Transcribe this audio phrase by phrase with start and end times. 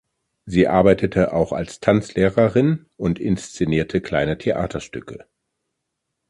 [0.47, 5.27] Sie arbeitete auch als Tanzlehrerin und inszenierte kleine Theaterstücke.